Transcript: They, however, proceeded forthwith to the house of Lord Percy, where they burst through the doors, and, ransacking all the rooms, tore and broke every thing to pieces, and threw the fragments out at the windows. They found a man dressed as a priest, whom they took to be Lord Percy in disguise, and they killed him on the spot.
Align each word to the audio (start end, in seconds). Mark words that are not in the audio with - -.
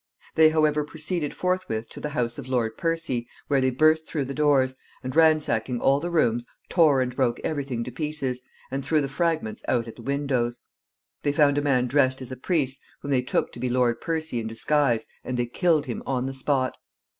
They, 0.33 0.49
however, 0.49 0.83
proceeded 0.83 1.35
forthwith 1.35 1.87
to 1.89 1.99
the 1.99 2.09
house 2.17 2.39
of 2.39 2.47
Lord 2.47 2.75
Percy, 2.75 3.27
where 3.47 3.61
they 3.61 3.69
burst 3.69 4.07
through 4.07 4.25
the 4.25 4.33
doors, 4.33 4.73
and, 5.03 5.15
ransacking 5.15 5.79
all 5.79 5.99
the 5.99 6.09
rooms, 6.09 6.43
tore 6.69 7.01
and 7.03 7.15
broke 7.15 7.39
every 7.43 7.63
thing 7.63 7.83
to 7.83 7.91
pieces, 7.91 8.41
and 8.71 8.83
threw 8.83 8.99
the 8.99 9.07
fragments 9.07 9.61
out 9.67 9.87
at 9.87 9.97
the 9.97 10.01
windows. 10.01 10.61
They 11.21 11.31
found 11.31 11.59
a 11.59 11.61
man 11.61 11.85
dressed 11.85 12.19
as 12.19 12.31
a 12.31 12.35
priest, 12.35 12.81
whom 13.03 13.11
they 13.11 13.21
took 13.21 13.51
to 13.51 13.59
be 13.59 13.69
Lord 13.69 14.01
Percy 14.01 14.39
in 14.39 14.47
disguise, 14.47 15.05
and 15.23 15.37
they 15.37 15.45
killed 15.45 15.85
him 15.85 16.01
on 16.07 16.25
the 16.25 16.33
spot. 16.33 16.77